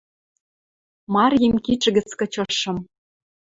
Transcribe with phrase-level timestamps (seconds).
[1.13, 2.77] Марйим кидшӹ гӹц кычышым.